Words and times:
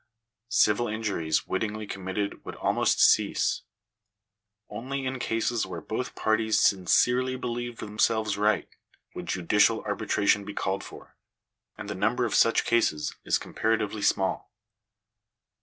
Civil 0.49 0.87
injuries 0.87 1.45
wittingly 1.45 1.85
committed 1.85 2.43
would 2.43 2.55
almost 2.55 2.99
cease. 2.99 3.61
Only 4.67 5.05
in 5.05 5.19
cases 5.19 5.67
where 5.67 5.79
both 5.79 6.15
parties 6.15 6.59
sincerely 6.59 7.35
believed 7.35 7.77
themselves 7.81 8.35
right, 8.35 8.67
would 9.13 9.27
judicial 9.27 9.81
arbitration 9.83 10.43
be 10.43 10.55
called 10.55 10.83
for; 10.83 11.15
and 11.77 11.87
the 11.87 11.93
number 11.93 12.25
of 12.25 12.33
such 12.33 12.65
cases 12.65 13.13
is 13.25 13.37
comparatively 13.37 14.01
small. 14.01 14.51